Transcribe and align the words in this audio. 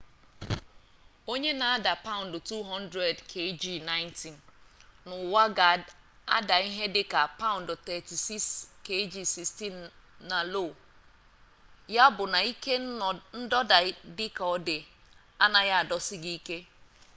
onye 1.31 1.51
na-ada 1.59 1.93
paụndụ 2.05 2.37
200 2.49 3.19
kg90 3.31 4.33
n'ụwa 5.07 5.43
ga-ada 5.57 6.55
ihe 6.69 6.85
dịka 6.95 7.21
paụndụ 7.39 7.73
36 7.87 8.49
kg16 8.85 9.61
na 10.29 10.39
lo. 10.53 10.65
ya 11.95 12.05
bụ 12.15 12.23
na 12.33 12.39
ike 12.51 12.73
ndọda 13.41 13.77
dịka 14.17 14.43
ọ 14.53 14.55
dị 14.67 14.77
anaghị 15.43 15.71
adọsi 15.81 16.15
gị 16.23 16.31
ike 16.37 16.57